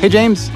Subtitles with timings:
[0.00, 0.48] Hey, James.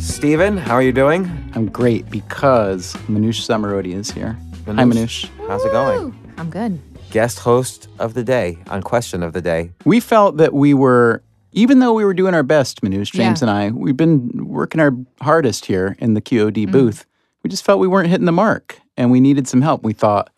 [0.00, 1.30] Stephen, how are you doing?
[1.54, 4.36] I'm great because Manoush Zomorodi is here.
[4.66, 5.28] Hi, Manoush.
[5.46, 6.12] How's it going?
[6.36, 6.80] I'm good.
[7.12, 9.70] Guest host of the day on Question of the Day.
[9.84, 13.48] We felt that we were, even though we were doing our best, Manoush, James Yeah.
[13.48, 14.92] and I, we've been working our
[15.22, 16.72] hardest here in the QOD Mm.
[16.72, 17.06] booth.
[17.48, 19.82] We just felt we weren't hitting the mark and we needed some help.
[19.82, 20.28] We thought,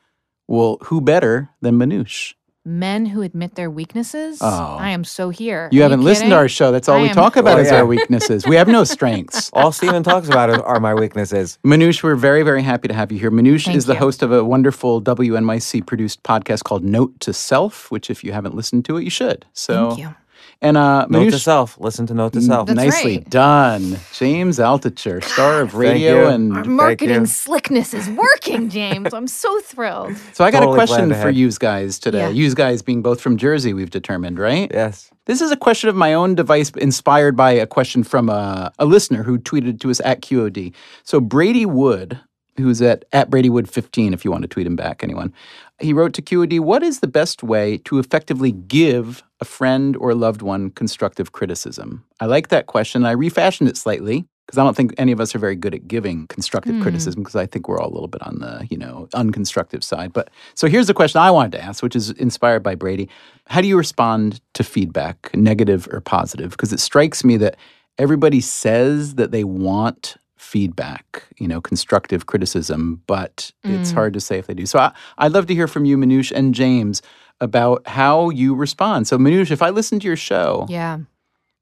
[0.47, 2.35] well, who better than Manoush?
[2.65, 4.39] Men who admit their weaknesses.
[4.41, 4.77] Oh.
[4.79, 5.69] I am so here.
[5.73, 6.71] You Are haven't listened to our show.
[6.71, 7.79] That's all I we am- talk about Oh, is yeah.
[7.79, 8.47] our weaknesses.
[8.47, 9.51] We have no strengths.
[9.55, 11.59] All Stephen talks about are, are my weaknesses.
[11.67, 13.33] Manoush, we're very, very happy to have you here.
[13.33, 13.99] Manoush Thank is the you.
[13.99, 18.55] host of a wonderful WNYC produced podcast called Note to Self, which, if you haven't
[18.55, 19.47] listened to it, you should.
[19.53, 20.15] So, Thank you.
[20.63, 21.79] And uh, Note to self.
[21.81, 22.67] Listen to Note to self.
[22.67, 23.31] That's nicely right.
[23.31, 23.97] done.
[24.13, 26.29] James Altucher, star of radio.
[26.29, 29.15] And Our marketing slickness is working, James.
[29.15, 30.17] I'm so thrilled.
[30.35, 32.19] so I got Totally a question for have- you guys today.
[32.21, 32.29] Yeah.
[32.29, 34.71] You guys being both from Jersey, we've determined, right?
[34.73, 35.11] Yes.
[35.25, 38.85] This is a question of my own device inspired by a question from a, a
[38.85, 40.75] listener who tweeted to us at QOD.
[41.05, 42.21] So Brady Wood,
[42.59, 45.33] who's at, at Brady Wood 15, if you want to tweet him back, anyone,
[45.81, 50.15] he wrote to QOD, what is the best way to effectively give a friend or
[50.15, 52.05] loved one constructive criticism?
[52.21, 53.05] I like that question.
[53.05, 55.87] I refashioned it slightly because I don't think any of us are very good at
[55.87, 56.83] giving constructive hmm.
[56.83, 60.13] criticism because I think we're all a little bit on the, you know, unconstructive side.
[60.13, 63.09] But so here's the question I wanted to ask, which is inspired by Brady.
[63.47, 66.51] How do you respond to feedback, negative or positive?
[66.51, 67.57] Because it strikes me that
[67.97, 73.95] everybody says that they want feedback, you know, constructive criticism, but it's hmm.
[73.95, 74.67] hard to say if they do.
[74.67, 77.03] So I, I'd love to hear from you, Manoush and James,
[77.41, 79.07] about how you respond.
[79.09, 80.99] So Manoush, if I listen to your show Yeah.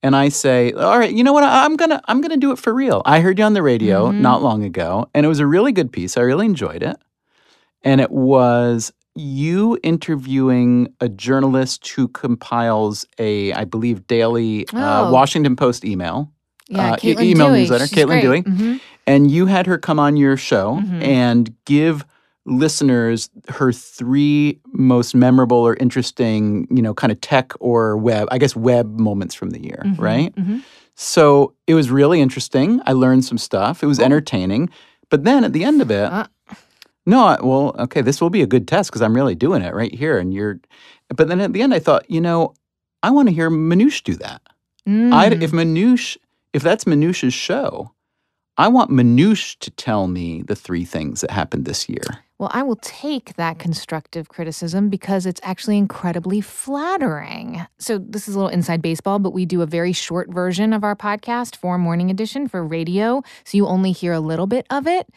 [0.02, 1.44] and I say, "All right, you know what?
[1.44, 4.22] I'm gonna I'm gonna do it for real." I heard you on the radio Mm-hmm.
[4.22, 6.16] not long ago, and it was a really good piece.
[6.16, 6.96] I really enjoyed it,
[7.82, 15.12] and it was you interviewing a journalist who compiles a, I believe, daily uh, Oh.
[15.12, 16.30] Washington Post email.
[16.69, 16.92] Yeah.
[16.92, 17.60] uh, e- email Dewey.
[17.60, 18.22] newsletter, She's Caitlin great.
[18.22, 18.42] Dewey.
[18.42, 18.80] Mhm.
[19.06, 21.03] And you had her come on your show Mhm.
[21.03, 22.04] and give
[22.48, 28.38] listeners her three most memorable or interesting, you know, kind of tech or web, I
[28.38, 29.98] guess web moments from the year, Mhm.
[30.00, 30.34] right?
[30.36, 30.62] Mhm.
[30.94, 32.81] So it was really interesting.
[32.86, 33.82] I learned some stuff.
[33.82, 34.70] It was entertaining.
[35.10, 36.26] But then at the end of it, Uh.
[37.06, 39.75] no, I, well, okay, this will be a good test because I'm really doing it
[39.75, 40.19] right here.
[40.19, 40.60] And you're,
[41.15, 42.54] but then at the end, I thought, you know,
[43.03, 44.42] I want to hear Manoush do that.
[44.86, 45.42] I, Mm.
[45.42, 46.16] if Manoush,
[46.53, 47.92] if that's Manoush's show,
[48.56, 52.25] I want Manoush to tell me the three things that happened this year.
[52.38, 57.66] Well, I will take that constructive criticism because it's actually incredibly flattering.
[57.78, 60.84] So, this is a little inside baseball, but we do a very short version of
[60.84, 63.25] our podcast for Morning Edition for radio.
[63.43, 65.09] So, you only hear a little bit of it.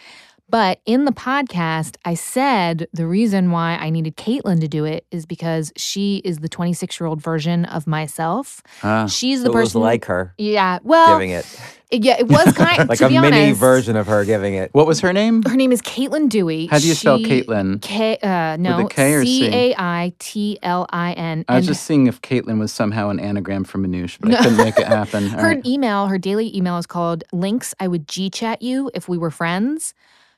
[0.51, 5.05] But in the podcast, I said the reason why I needed Caitlin to do it
[5.09, 8.61] is because she is the 26 year old version of myself.
[8.83, 9.07] Ah.
[9.07, 9.81] She's So the it was person.
[9.81, 10.79] like her yeah.
[10.83, 11.45] Well, giving it.
[11.89, 14.73] yeah, it was kind Like to a be mini honest, version of her giving it.
[14.73, 15.41] What was her name?
[15.43, 16.67] Her name is Caitlin Dewey.
[16.67, 17.81] How do you spell Caitlin?
[17.81, 19.43] K, uh, no, K or C?
[19.43, 21.45] C A I T L I N.
[21.47, 24.57] I was just seeing if Caitlin was somehow an anagram for Manoush, but I couldn't
[24.57, 25.23] make it happen.
[25.33, 25.65] All her right.
[25.65, 27.73] email, her daily email is called Links.
[27.79, 29.93] I would G chat you if we were friends.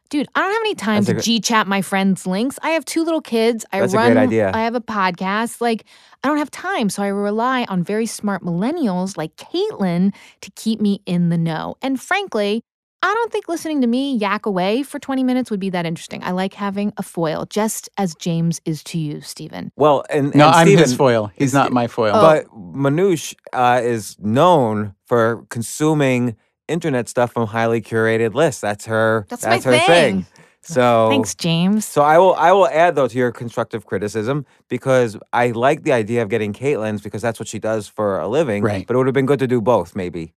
[0.10, 2.60] Dude, I don't have any time That's to gr- G chat my friends' links.
[2.62, 3.66] I have two little kids.
[3.72, 4.14] I That's a run.
[4.14, 4.52] great idea.
[4.54, 5.60] I have a podcast.
[5.60, 5.86] Like,
[6.24, 10.80] I don't have time, so I rely on very smart millennials like Caitlin to keep
[10.80, 11.76] me in the know.
[11.82, 12.62] And frankly,
[13.02, 16.24] I don't think listening to me yak away for 20 minutes would be that interesting.
[16.24, 19.72] I like having a foil, just as James is to you, Stephen.
[19.76, 21.30] Well, and, No, and I'm his foil.
[21.36, 22.14] He's not my foil.
[22.14, 26.38] But Manoush uh, is known for consuming
[26.68, 28.62] internet stuff from highly curated lists.
[28.62, 29.26] That's her.
[29.30, 29.86] That's my her thing.
[30.24, 30.26] thing.
[30.62, 31.86] So Thanks, James.
[31.86, 35.92] So I will I will add though to your constructive criticism because I like the
[35.92, 38.64] idea of getting Caitlin's because that's what she does for a living.
[38.64, 38.88] Right.
[38.88, 40.34] But it would have been good to do both, maybe.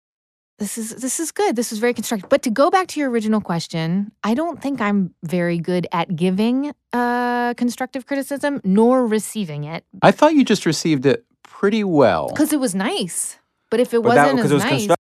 [0.57, 1.55] This is this is good.
[1.55, 2.29] This is very constructive.
[2.29, 6.15] But to go back to your original question, I don't think I'm very good at
[6.15, 12.29] giving uh, constructive criticism nor receiving it I thought you just received it pretty well.
[12.29, 13.37] because it was nice.
[13.69, 14.94] But if it But wasn't because as it was nice, constructive.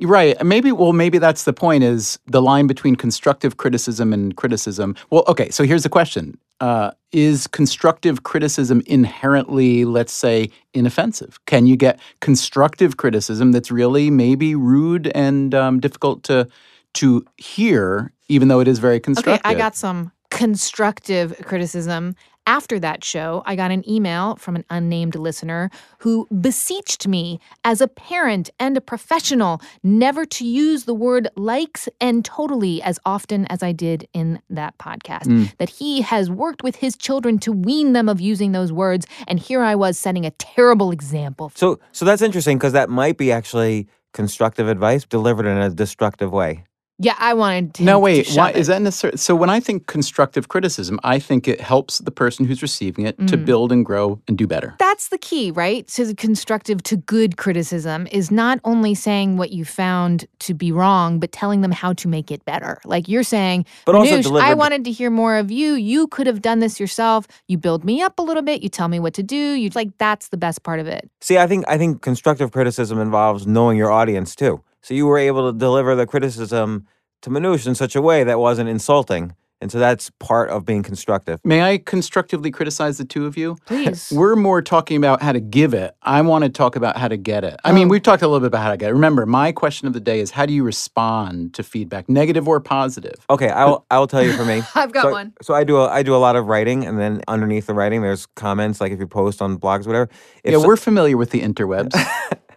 [0.00, 0.42] Right.
[0.44, 4.96] Maybe, well, maybe that's the point is the line between constructive criticism and criticism.
[5.10, 11.38] Well, okay, so here's the question uh, Is constructive criticism inherently, let's say, inoffensive?
[11.46, 16.48] Can you get constructive criticism that's really maybe rude and um, difficult to,
[16.94, 19.34] to hear, even though it is very constructive?
[19.34, 19.56] okay, constructive?
[19.56, 22.14] I got some constructive criticism.
[22.46, 27.80] After that show, I got an email from an unnamed listener who beseeched me, as
[27.80, 33.46] a parent and a professional, never to use the word likes and totally as often
[33.46, 35.26] as I did in that podcast.
[35.26, 35.44] Hmm.
[35.58, 39.38] That he has worked with his children to wean them of using those words, and
[39.38, 41.52] here I was setting a terrible example.
[41.54, 46.32] So so that's interesting because that might be actually constructive advice delivered in a destructive
[46.32, 46.64] way.
[47.02, 47.82] Yeah, I wanted to.
[47.84, 48.26] No, wait.
[48.26, 48.56] shove Why it.
[48.56, 49.16] is that necessary?
[49.16, 53.16] So when I think constructive criticism, I think it helps the person who's receiving it
[53.26, 53.44] to Mm.
[53.46, 54.74] build and grow and do better.
[54.78, 55.88] That's the key, right?
[55.90, 60.70] So the constructive to good criticism is not only saying what you found to be
[60.72, 62.78] wrong, but telling them how to make it better.
[62.84, 65.72] Like you're saying, But also Manoush, I wanted to hear more of you.
[65.72, 67.26] You could have done this yourself.
[67.48, 68.62] You build me up a little bit.
[68.62, 69.36] You tell me what to do.
[69.54, 71.08] You like that's the best part of it.
[71.22, 74.60] See, I think I think constructive criticism involves knowing your audience too.
[74.82, 76.86] So you were able to deliver the criticism
[77.22, 79.34] to Manoush in such a way that wasn't insulting.
[79.62, 81.38] And so that's part of being constructive.
[81.44, 83.58] May I constructively criticize the two of you?
[83.66, 84.10] Please.
[84.16, 85.94] We're more talking about how to give it.
[86.02, 87.60] I want to talk about how to get it.
[87.62, 87.90] I mean, Oh.
[87.90, 88.94] we've talked a little bit about how to get it.
[88.94, 92.58] Remember, my question of the day is how do you respond to feedback, negative or
[92.58, 93.16] positive?
[93.28, 94.62] Okay, I'll I'll tell you for me.
[94.74, 95.34] I've got so, one.
[95.42, 98.00] So I do a, I do a lot of writing, and then underneath the writing,
[98.00, 98.80] there's comments.
[98.80, 100.08] Like if you post on blogs, whatever.
[100.42, 101.92] If yeah, so- we're familiar with the interwebs.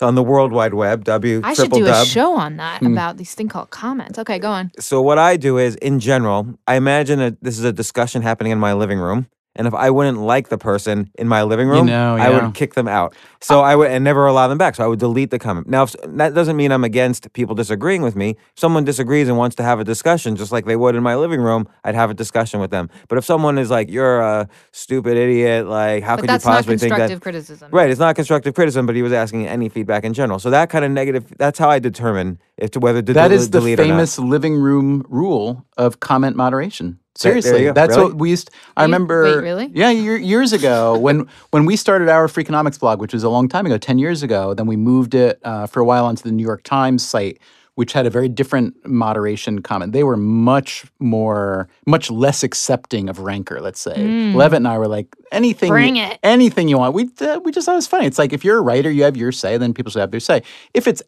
[0.00, 1.04] on the World Wide Web.
[1.04, 2.92] W I should do a show on that Hmm.
[2.92, 4.18] about these thing called comments.
[4.18, 4.70] Okay, go on.
[4.78, 8.52] So what I do is, in general, I imagine that this is a discussion happening
[8.52, 9.26] in my living room.
[9.56, 12.74] And if I wouldn't like the person in my living room, know, I would kick
[12.74, 13.14] them out.
[13.40, 14.74] So I would and never allow them back.
[14.76, 15.66] So I would delete the comment.
[15.68, 18.30] Now, if, that doesn't mean I'm against people disagreeing with me.
[18.30, 21.16] If someone disagrees and wants to have a discussion, just like they would in my
[21.16, 22.90] living room, I'd have a discussion with them.
[23.08, 26.50] But if someone is like, "You're a stupid idiot," like, how But could that's you
[26.50, 26.96] not possibly think that?
[26.98, 27.70] constructive criticism.
[27.72, 30.38] Right, it's not constructive criticism, but he was asking any feedback in general.
[30.38, 31.32] So that kind of negative.
[31.38, 33.88] That's how I determine if to whether to that del- is the delete or not.
[33.94, 36.98] famous living room rule of comment moderation.
[37.22, 37.72] There- there Seriously, go.
[37.72, 38.10] that's Really?
[38.10, 38.50] what we used.
[38.76, 39.22] I Wait, remember.
[39.24, 39.70] wait, really?
[39.74, 43.48] Yeah, year, years ago when when we started our Freakonomics blog, which was a long
[43.48, 44.54] time ago, ten years ago.
[44.54, 47.38] Then we moved it uh, for a while onto the New York Times site,
[47.76, 49.92] which had a very different moderation comment.
[49.92, 53.60] They were much more, much less accepting of rancor.
[53.60, 53.96] Let's say
[54.34, 55.74] Levitt and I were like anything, Mm.
[55.74, 56.18] Bring it.
[56.22, 56.94] anything you want.
[56.94, 58.06] We uh, we just thought it was funny.
[58.06, 60.20] It's like if you're a writer, you have your say, then people should have their
[60.20, 60.42] say.
[60.74, 61.02] If it's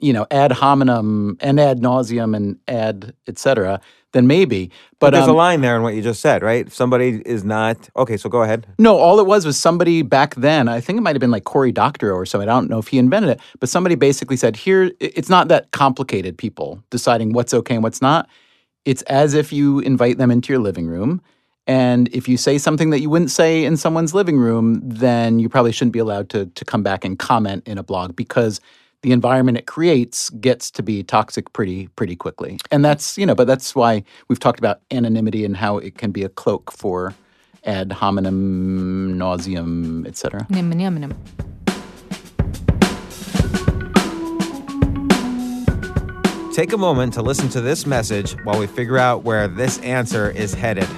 [0.00, 3.80] you know ad hominem and ad nauseum and ad et cetera,
[4.14, 4.70] then maybe.
[4.98, 6.66] But But, there's um, a line there in what you just said, right?
[6.66, 8.66] If somebody is not okay, so go ahead.
[8.78, 10.68] No, all it was was somebody back then.
[10.68, 12.48] I think it might have been like Cory Doctorow or something.
[12.48, 15.70] I don't know if he invented it, but somebody basically said, "Here, it's not that
[15.72, 16.38] complicated.
[16.38, 18.28] People deciding what's okay and what's not.
[18.84, 21.20] It's as if you invite them into your living room."
[21.66, 25.48] And if you say something that you wouldn't say in someone's living room, then you
[25.48, 28.60] probably shouldn't be allowed to, to come back and comment in a blog because
[29.04, 32.58] the environment it creates gets to be toxic pretty pretty quickly.
[32.70, 36.10] And that's, you know, but that's why we've talked about anonymity and how it can
[36.10, 37.12] be a cloak for
[37.64, 40.46] ad hominem nauseum, etc.
[40.48, 41.14] Nim, nim, nim.
[46.54, 50.30] Take a moment to listen to this message while we figure out where this answer
[50.30, 50.88] is headed.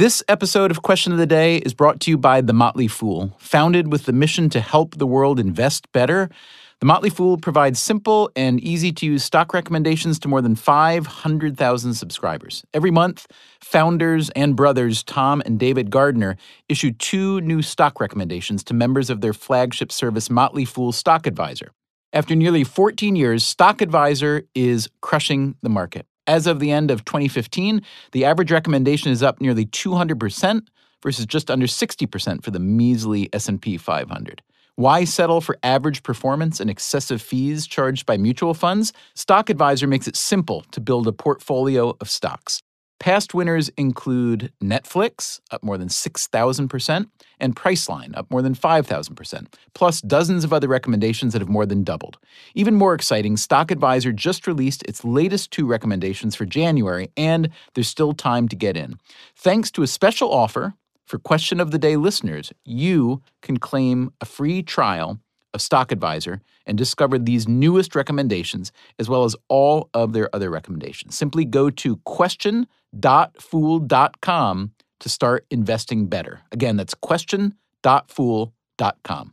[0.00, 3.36] This episode of Question of the Day is brought to you by The Motley Fool.
[3.38, 6.30] Founded with the mission to help the world invest better,
[6.78, 11.92] The Motley Fool provides simple and easy to use stock recommendations to more than 500,000
[11.92, 12.64] subscribers.
[12.72, 13.26] Every month,
[13.60, 16.38] founders and brothers Tom and David Gardner
[16.70, 21.72] issue two new stock recommendations to members of their flagship service, Motley Fool Stock Advisor.
[22.14, 26.06] After nearly 14 years, Stock Advisor is crushing the market.
[26.26, 30.66] As of the end of 2015, the average recommendation is up nearly 200%
[31.02, 34.42] versus just under 60% for the measly S&P 500.
[34.76, 38.92] Why settle for average performance and excessive fees charged by mutual funds?
[39.14, 42.62] Stock Advisor makes it simple to build a portfolio of stocks.
[43.00, 47.06] Past winners include Netflix, up more than 6,000%,
[47.40, 51.82] and Priceline, up more than 5,000%, plus dozens of other recommendations that have more than
[51.82, 52.18] doubled.
[52.54, 57.88] Even more exciting, Stock Advisor just released its latest two recommendations for January, and there's
[57.88, 58.98] still time to get in.
[59.34, 60.74] Thanks to a special offer
[61.06, 65.18] for Question of the Day listeners, you can claim a free trial
[65.54, 70.50] of Stock Advisor and discover these newest recommendations as well as all of their other
[70.50, 71.16] recommendations.
[71.16, 76.40] Simply go to question.fool.com to start investing better.
[76.52, 79.32] Again, that's question.fool.com.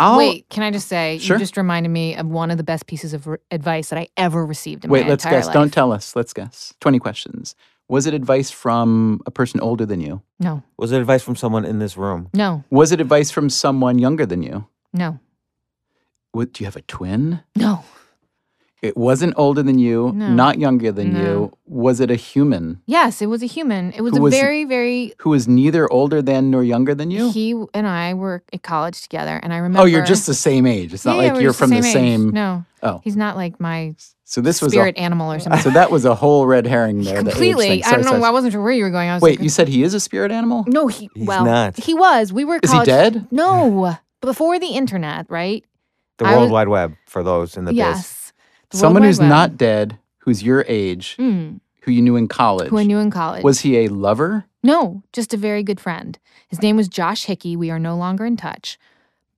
[0.00, 1.34] I'll, Wait, can I just say, Sure.
[1.36, 4.06] you just reminded me of one of the best pieces of re- advice that I
[4.16, 5.34] ever received in Wait, my entire life.
[5.34, 5.52] Wait, let's guess.
[5.52, 6.14] Don't tell us.
[6.14, 6.72] Let's guess.
[6.80, 7.56] 20 questions.
[7.88, 10.20] Was it advice from a person older than you?
[10.38, 12.28] No, Was it advice from someone in this room?
[12.34, 14.66] no, Was it advice from someone younger than you?
[14.92, 15.18] no,
[16.32, 17.40] What, do you have a twin?
[17.56, 17.84] no.
[18.80, 20.28] It wasn't older than you, No.
[20.28, 21.20] not younger than No.
[21.20, 21.52] you.
[21.66, 23.92] Was it a human Yes, it was a human.
[23.92, 25.14] It was Who a was- very, very.
[25.18, 27.30] who was neither older than nor younger than you?
[27.32, 29.80] He and I were at college together, and I remember.
[29.80, 30.94] oh, you're just the same age.
[30.94, 31.84] It's not Yeah, yeah, like we're you're from the age.
[31.92, 32.30] same.
[32.30, 35.60] No, Oh, he's not like my so this was spirit a, animal or something.
[35.60, 37.14] so that was a whole red herring there.
[37.14, 37.68] the age Completely.
[37.68, 37.84] thing.
[37.84, 38.10] I don't know.
[38.12, 38.22] sorry.
[38.24, 39.08] I wasn't sure where you were going.
[39.10, 40.64] I was Wait, like, you said he is a spirit animal?
[40.68, 40.86] no.
[40.86, 41.76] He He's well, not.
[41.82, 42.32] he was.
[42.32, 42.56] We were.
[42.56, 43.26] At Is he dead?
[43.32, 45.64] No, before the internet, right?
[46.18, 47.76] The I World was- Wide Web for those in the biz.
[47.78, 48.14] yes.
[48.14, 48.27] The World
[48.70, 49.28] Someone who's Web.
[49.28, 52.68] not dead, who's your age, Mm, who you knew in college.
[52.68, 53.42] who I knew in college.
[53.44, 54.44] Was he a lover?
[54.62, 56.18] no, just a very good friend.
[56.48, 57.56] His name was Josh Hickey.
[57.56, 58.78] We are no longer in touch,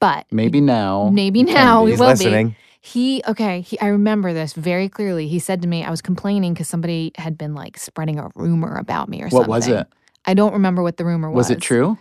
[0.00, 1.10] but Maybe now.
[1.12, 1.92] Maybe now be.
[1.92, 2.48] we will listening.
[2.50, 2.56] be.
[2.82, 3.60] He okay.
[3.60, 5.28] He, I remember this very clearly.
[5.28, 8.76] He said to me, I was complaining because somebody had been like spreading a rumor
[8.76, 9.48] about me or What something.
[9.50, 9.86] What was it?
[10.24, 11.36] I don't remember what the rumor was.
[11.36, 11.98] Was it true?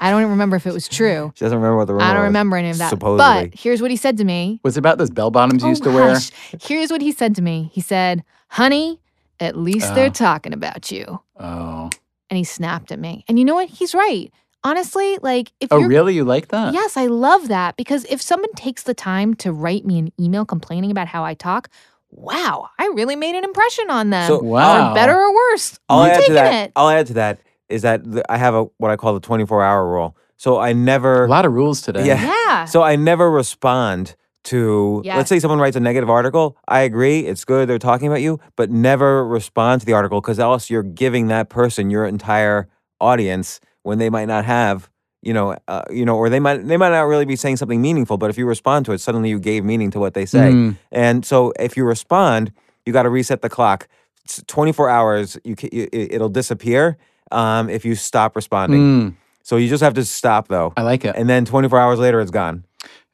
[0.00, 1.32] I don't even remember if it was true.
[1.34, 2.28] She doesn't remember what the rumor I don't was.
[2.28, 2.90] remember any of that.
[2.90, 3.48] Supposedly.
[3.50, 4.60] But here's what he said to me.
[4.62, 6.08] Was it about those bell bottoms you Oh, used to oh, wear?
[6.10, 6.30] hush.
[6.62, 7.70] Here's what he said to me.
[7.72, 9.00] He said, "Honey,
[9.40, 10.10] at least they're Oh.
[10.10, 11.90] talking about you." Oh.
[12.30, 13.24] And he snapped at me.
[13.28, 13.68] And you know what?
[13.70, 14.30] He's right.
[14.64, 16.14] Honestly, like if Oh, you're really?
[16.14, 16.74] You like that?
[16.74, 20.44] Yes, I love that because if someone takes the time to write me an email
[20.44, 21.68] complaining about how I talk,
[22.10, 24.26] wow, I really made an impression on them.
[24.26, 24.90] So, Wow.
[24.90, 25.78] For better or worse.
[25.88, 26.64] I'll I'm add to taking that.
[26.66, 26.72] it.
[26.74, 27.38] I'll add to that
[27.68, 30.16] is that the, I have a what I call the 24 hour rule.
[30.36, 31.24] So I never.
[31.24, 32.06] A lot of rules today.
[32.06, 32.22] Yeah.
[32.22, 32.64] Yeah.
[32.64, 35.02] So I never respond to.
[35.04, 35.16] Yes.
[35.16, 36.56] Let's say someone writes a negative article.
[36.66, 40.38] I agree, it's good they're talking about you, but never respond to the article because
[40.38, 42.68] else you're giving that person your entire
[43.00, 44.88] audience when they might not have.
[45.20, 47.82] You know, uh, you know, or they might they might not really be saying something
[47.82, 50.52] meaningful, but if you respond to it, suddenly you gave meaning to what they say.
[50.52, 50.76] Mm.
[50.92, 52.52] And so if you respond,
[52.86, 53.88] you got to reset the clock.
[54.24, 56.96] It's 24 hours, you, ca- you it'll disappear
[57.30, 58.80] um, if you stop responding.
[58.80, 59.14] Mm.
[59.42, 61.16] So you just have to stop though, I like it.
[61.16, 62.64] and then 24 hours later, it's gone.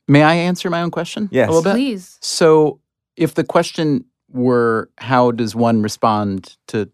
[0.06, 1.28] May I answer my own question?
[1.32, 1.48] Yes.
[1.48, 1.74] A little bit.
[1.74, 2.18] Please.
[2.20, 2.80] So,
[3.16, 6.90] if the question were how does one respond to,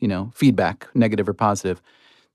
[0.00, 1.80] you know, feedback, negative or positive,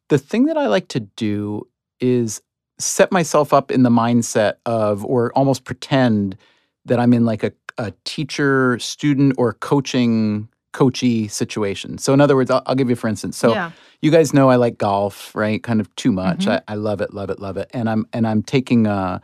[0.10, 1.68] the thing that I like to do
[2.00, 2.42] is
[2.80, 6.38] set myself up in the mindset of, or almost pretend
[6.86, 11.98] that I'm in like a, a teacher, student, or coaching, coachy situation.
[11.98, 13.38] So, in other words, I'll, I'll give you for instance.
[13.38, 13.72] So, yeah.
[14.02, 15.62] you guys know I like golf, right?
[15.62, 16.46] Kind of too much.
[16.46, 16.62] Mhm.
[16.68, 17.70] I, I love it, love it, love it.
[17.74, 19.20] And I'm and I'm taking uh,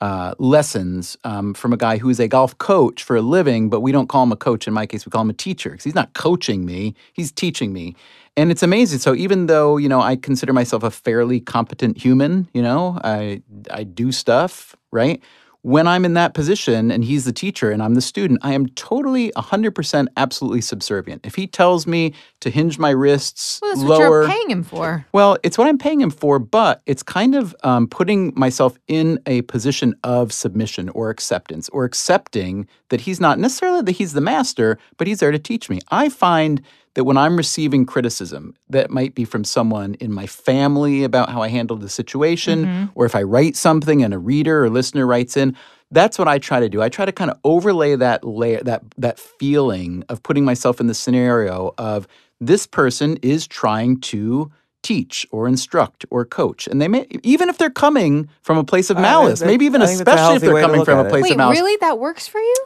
[0.00, 3.92] uh, lessons um, from a guy who's a golf coach for a living, but we
[3.92, 4.66] don't call him a coach.
[4.66, 7.72] In my case, we call him a teacher because he's not coaching me; he's teaching
[7.72, 7.94] me.
[8.38, 8.98] And it's amazing.
[8.98, 13.42] So even though you know I consider myself a fairly competent human, you know, I
[13.70, 15.22] I do stuff right.
[15.66, 18.68] When I'm in that position and he's the teacher and I'm the student, I am
[18.68, 21.26] totally 100% absolutely subservient.
[21.26, 24.62] If he tells me to hinge my wrists Well, that's what lower, you're paying him
[24.62, 25.04] for.
[25.12, 29.18] well, it's what I'm paying him for, but it's kind of um, putting myself in
[29.26, 34.20] a position of submission or acceptance or accepting that he's not necessarily that he's the
[34.20, 35.80] master, but he's there to teach me.
[35.90, 36.62] I find
[36.96, 41.42] that when I'm receiving criticism that might be from someone in my family about how
[41.42, 42.84] I handled the situation, Mm-hmm.
[42.94, 45.54] or if I write something and a reader or listener writes in,
[45.90, 46.80] that's what I try to do.
[46.82, 50.86] I try to kind of overlay that layer, that that feeling of putting myself in
[50.86, 52.08] the scenario of
[52.40, 54.50] this person is trying to
[54.82, 58.88] teach or instruct or coach, and they may even if they're coming from a place
[58.88, 60.98] of I- malice, that- maybe even I think that's a especially if they're coming from
[61.06, 61.76] a place Wait, of malice really?
[61.82, 62.56] That works for you?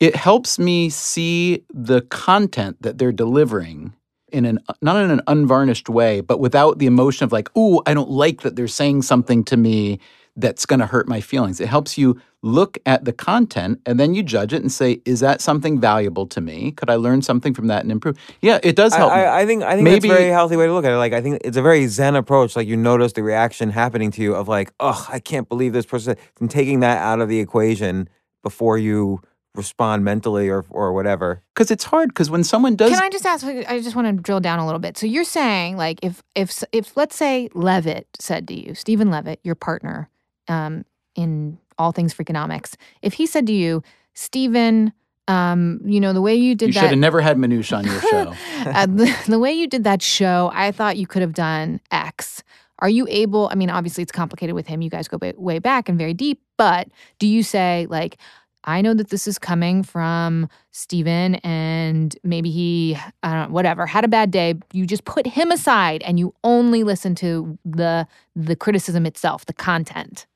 [0.00, 3.92] It helps me see the content that they're delivering
[4.32, 7.94] in an not in an unvarnished way, but without the emotion of like, "Ooh, I
[7.94, 9.98] don't like that they're saying something to me
[10.36, 14.14] that's going to hurt my feelings." It helps you look at the content and then
[14.14, 16.70] you judge it and say, "Is that something valuable to me?
[16.70, 19.12] Could I learn something from that and improve?" Yeah, it does help.
[19.12, 20.96] I, I think I think Maybe- that's a very healthy way to look at it.
[20.96, 22.54] Like I think it's a very zen approach.
[22.54, 25.86] Like you notice the reaction happening to you of like, oh, I can't believe this
[25.86, 28.08] person, and taking that out of the equation
[28.42, 29.20] before you
[29.54, 31.42] respond mentally or or whatever.
[31.54, 32.10] Because it's hard.
[32.10, 33.44] Because when someone does, Can I just ask?
[33.44, 34.96] I just want to drill down a little bit.
[34.96, 39.40] So you're saying, like, if if if let's say Levitt said to you, Steven Levitt,
[39.42, 40.08] your partner,
[40.48, 43.82] um, in all things Freakonomics, if he said to you,
[44.14, 44.92] Stephen,
[45.28, 47.84] um, you know the way you did you that, should have never had Manoush on
[47.84, 48.34] your show.
[48.70, 52.42] uh, the, the way you did that show, I thought you could have done X.
[52.80, 53.48] Are you able?
[53.52, 54.80] I mean, obviously it's complicated with him.
[54.80, 56.40] You guys go ba- way back and very deep.
[56.56, 56.88] But
[57.18, 58.16] do you say like,
[58.64, 63.86] I know that this is coming from Steven and maybe he, I don't know, whatever,
[63.86, 64.54] had a bad day.
[64.72, 69.52] You just put him aside and you only listen to the the criticism itself, the
[69.52, 70.26] content.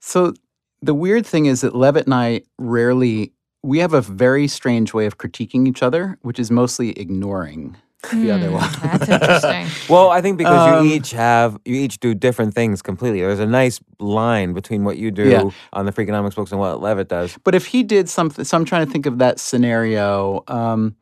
[0.00, 0.32] So
[0.80, 3.32] the weird thing is that Levitt and I rarely
[3.62, 7.76] we have a very strange way of critiquing each other, which is mostly ignoring.
[8.12, 8.70] The other Hmm, one.
[8.80, 9.66] That's interesting.
[9.88, 13.20] Well, I think because Um, you each have you each do different things completely.
[13.20, 15.50] There's a nice line between what you do Yeah.
[15.72, 17.36] on the Freakonomics books and what Levitt does.
[17.44, 20.44] But if he did something, so I'm trying to think of that scenario.
[20.48, 20.94] Um,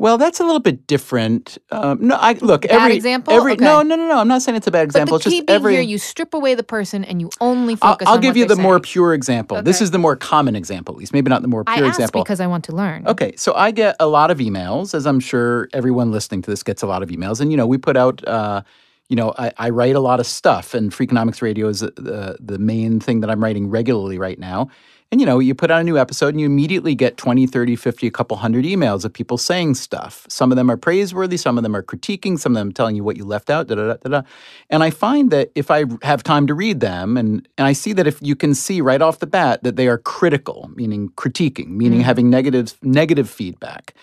[0.00, 1.58] well, that's a little bit different.
[1.70, 3.34] Um, no, I look Bad every example?
[3.34, 3.62] Every Okay.
[3.62, 4.18] no, no, no, no.
[4.18, 5.18] I'm not saying it's a bad example.
[5.18, 5.72] But the it's key just being every.
[5.74, 8.46] here, you strip away the person and you only I'll, focus I'll on give you
[8.46, 9.60] the they're more pure example.
[9.60, 11.12] This is the more common example, at least.
[11.12, 12.22] Maybe not the more I pure asked example.
[12.22, 13.06] because I want to learn.
[13.06, 16.62] Okay, so I get a lot of emails, as I'm sure everyone listening to this
[16.62, 18.62] gets a lot of emails, and you know we put out, uh,
[19.10, 22.38] you know, I, I write a lot of stuff, and Freakonomics Radio is the, the
[22.40, 24.70] the main thing that I'm writing regularly right now.
[25.12, 27.74] And you know, you put out a new episode, and you immediately get 20, 30,
[27.74, 30.24] 50, a couple hundred emails of people saying stuff.
[30.28, 33.02] Some of them are praiseworthy, some of them are critiquing, some of them telling you
[33.02, 33.66] what you left out.
[33.66, 34.08] Da da da da.
[34.08, 34.22] da.
[34.68, 37.92] And I find that if I have time to read them, and and I see
[37.94, 41.70] that if you can see right off the bat that they are critical, meaning critiquing,
[41.70, 42.04] meaning mm.
[42.04, 43.94] having negative negative feedback,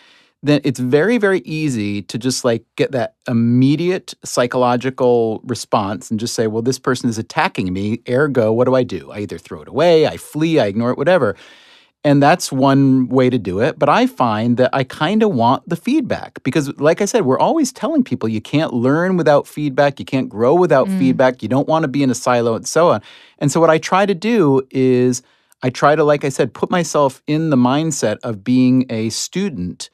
[0.43, 6.33] then it's very very easy to just like get that immediate psychological response and just
[6.35, 8.01] say, well, this person is attacking me.
[8.09, 9.11] Ergo, what do I do?
[9.11, 11.35] I either throw it away, I flee, I ignore it, whatever.
[12.03, 13.77] And that's one way to do it.
[13.77, 17.39] But I find that I kind of want the feedback because, like I said, we're
[17.39, 20.97] always telling people you can't learn without feedback, you can't grow without mm.
[20.97, 23.01] feedback, you don't want to be in a silo, and so on.
[23.39, 25.21] And so, what I try to do is
[25.63, 29.89] I try to, like I said, put myself in the mindset of being a student.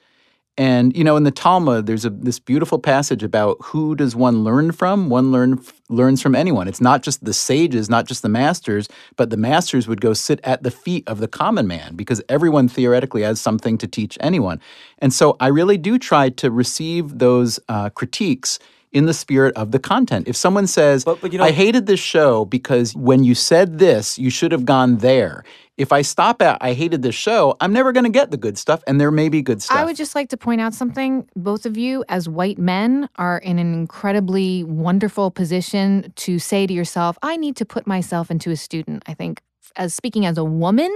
[0.55, 4.43] And you know, in the Talmud, there's a this beautiful passage about who does one
[4.43, 5.10] learn from?
[5.10, 6.67] One learn learns from anyone.
[6.67, 10.39] It's not just the sages, not just the masters, but the masters would go sit
[10.43, 14.60] at the feet of the common man because everyone theoretically has something to teach anyone.
[15.00, 18.60] And so, I really do try to receive those uh, critiques
[18.93, 20.27] in the spirit of the content.
[20.27, 23.79] If someone says, But- but you know- "I hated this show because when you said
[23.79, 25.43] this, you should have gone there."
[25.75, 28.59] If I stop at "I hated this show," I'm never going to get the good
[28.59, 29.75] stuff, and there may be good stuff.
[29.75, 31.27] I would just like to point out something.
[31.35, 36.73] Both of you, as white men, are in an incredibly wonderful position to say to
[36.73, 39.01] yourself, I need to put myself into a student.
[39.07, 39.41] I think,
[39.75, 40.95] as speaking as a woman,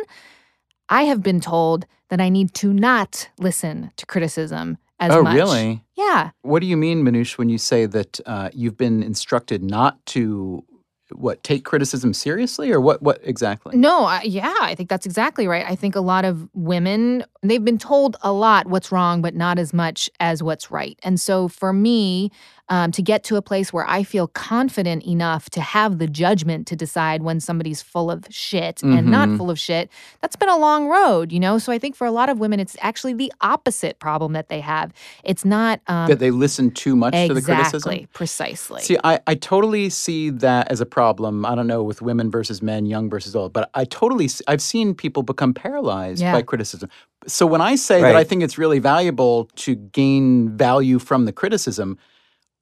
[0.89, 5.35] I have been told that I need to not listen to criticism as oh, much.
[5.35, 5.83] really?
[5.95, 6.31] Yeah.
[6.41, 10.63] What do you mean, Manoush, when you say that uh, you've been instructed not to
[11.11, 13.01] what take criticism seriously, or what?
[13.01, 13.77] What exactly?
[13.77, 15.65] No, I, yeah, I think that's exactly right.
[15.65, 19.57] I think a lot of women, they've been told a lot what's wrong, but not
[19.57, 20.99] as much as what's right.
[21.03, 22.31] And so for me,
[22.69, 26.67] um, to get to a place where I feel confident enough to have the judgment
[26.67, 29.37] to decide when somebody's full of shit and not Mhm.
[29.37, 29.89] full of shit,
[30.21, 31.59] that's been a long road, you know?
[31.59, 34.59] So I think for a lot of women, it's actually the opposite problem that they
[34.59, 34.91] have.
[35.23, 37.77] It's not um, That they listen too much to the criticism.
[37.93, 38.81] exactly, precisely.
[38.81, 41.45] See, I, I totally see that as a problem.
[41.45, 44.61] I don't know with women versus men, young versus old, but I totally s- I've
[44.61, 46.33] seen people become paralyzed Yeah.
[46.33, 46.89] by criticism.
[47.27, 51.31] So when I say that I think it's really valuable to gain value from the
[51.31, 51.97] criticism,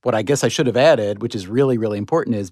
[0.05, 2.51] what I guess I should have added, which is really really important, is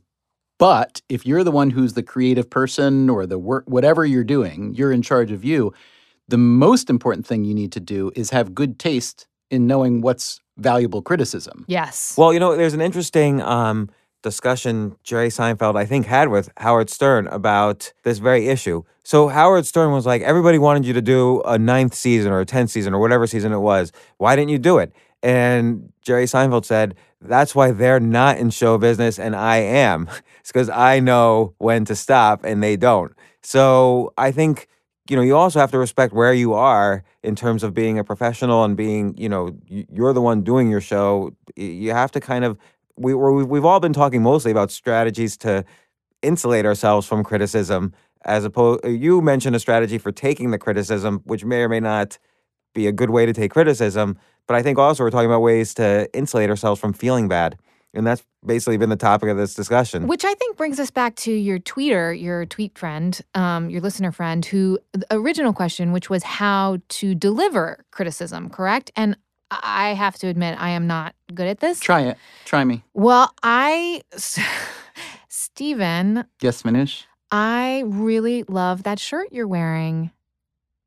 [0.59, 4.73] but if you're the one who's the creative person or the work whatever you're doing,
[4.75, 5.73] you're in charge of you.
[6.27, 10.39] The most important thing you need to do is have good taste in knowing what's
[10.57, 11.65] valuable criticism.
[11.67, 12.15] yes.
[12.17, 13.89] Well, you know, there's an interesting um,
[14.21, 18.83] discussion Jerry Seinfeld, I think, had with Howard Stern about this very issue.
[19.03, 22.45] So Howard Stern was like, everybody wanted you to do a ninth season or a
[22.45, 23.91] tenth season or whatever season it was.
[24.17, 24.93] Why didn't you do it?
[25.21, 30.09] And Jerry Seinfeld said, that's why they're not in show business and I am.
[30.43, 33.13] It's because I know when to stop and they don't.
[33.43, 34.67] So I think
[35.09, 38.03] you know, you also have to respect where you are in terms of being a
[38.03, 41.35] professional and being, you know, you're the one doing your show.
[41.55, 42.57] You have to kind of,
[42.95, 45.65] we, we've all been talking mostly about strategies to
[46.21, 51.43] insulate ourselves from criticism, as opposed, you mentioned a strategy for taking the criticism, which
[51.43, 52.17] may or may not
[52.73, 54.17] be a good way to take criticism.
[54.47, 57.57] But I think also we're talking about ways to insulate ourselves from feeling bad.
[57.93, 60.07] And that's basically been the topic of this discussion.
[60.07, 64.11] Which I think brings us back to your tweeter, your tweet friend, um, your listener
[64.11, 68.91] friend, who the original question, which was how to deliver criticism, correct?
[68.95, 69.15] And
[69.51, 71.79] I have to admit, I am not good at this.
[71.79, 72.17] Try it.
[72.45, 72.83] Try me.
[72.93, 74.01] Well, I,
[75.27, 77.05] Stephen, Yes, Manoush.
[77.31, 80.11] I really love that shirt you're wearing.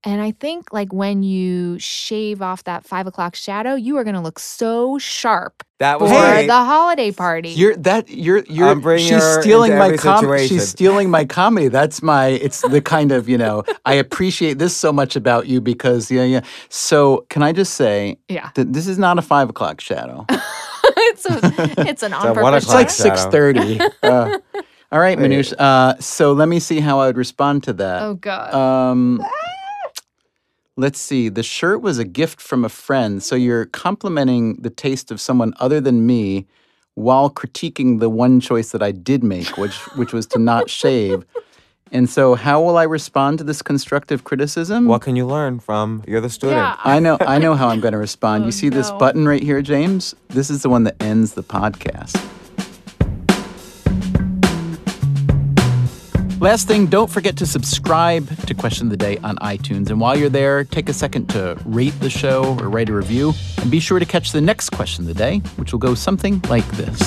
[0.07, 4.15] And I think like when you shave off that five o'clock shadow, you are going
[4.15, 6.47] to look so sharp that for was Hey, great.
[6.47, 7.49] the holiday party.
[7.51, 10.49] You're that you're you're I'm bringing she's stealing my every com- situation.
[10.49, 11.67] she's stealing my comedy.
[11.67, 15.61] That's my it's the kind of, you know, I appreciate this so much about you
[15.61, 16.43] because yeah, yeah.
[16.69, 18.51] So can I just say yeah.
[18.55, 20.25] that this is not a five o'clock shadow.
[20.85, 21.41] it's a,
[21.89, 23.17] it's an on a purpose It's like Shadow.
[23.17, 23.81] six thirty.
[24.05, 24.39] Uh,
[24.93, 25.29] all right, Wait.
[25.33, 25.53] Manoush.
[25.59, 28.03] Uh, so let me see how I would respond to that.
[28.03, 28.55] Oh God.
[28.55, 29.21] Um,
[30.77, 31.29] Let's see.
[31.31, 33.23] The shirt was a gift from a friend.
[33.23, 36.47] So you're complimenting the taste of someone other than me
[36.95, 41.25] while critiquing the one choice that I did make, which which was to not shave.
[41.93, 44.87] And so how will I respond to this constructive criticism?
[44.87, 46.59] What can you learn from you're the student?
[46.59, 46.77] Yeah.
[46.85, 48.43] I know I know how I'm going to respond.
[48.43, 50.15] Oh, you see this button right here, James?
[50.29, 52.36] This is the one that ends the podcast.
[56.39, 59.89] Last thing, don't forget to subscribe to Question of the Day on iTunes.
[59.89, 63.33] And while you're there, take a second to rate the show or write a review.
[63.57, 66.43] And be sure to catch the next Question of the Day, which will go something
[66.51, 67.01] like this.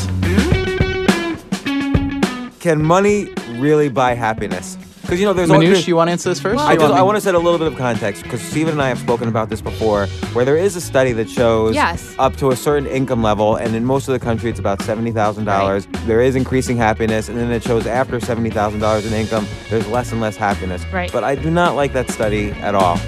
[2.60, 4.78] Can money really buy happiness?
[5.10, 6.60] Because you know, there's all- Manoush, you want to answer this first?
[6.64, 8.90] I just I want to set a little bit of context because Stephen and I
[8.90, 12.14] have spoken about this before, where there is a study that shows Yes.
[12.20, 15.12] up to a certain income level, and in most of the country it's about seventy
[15.12, 15.88] thousand dollars.
[16.06, 19.88] There is increasing happiness, and then it shows after seventy thousand dollars in income, there's
[19.88, 20.86] less and less happiness.
[20.94, 21.12] Right.
[21.12, 23.00] But I do not like that study at all.